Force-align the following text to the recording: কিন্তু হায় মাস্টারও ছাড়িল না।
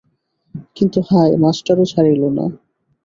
কিন্তু 0.77 0.99
হায় 1.09 1.33
মাস্টারও 1.37 1.85
ছাড়িল 1.85 2.21
না। 2.37 2.45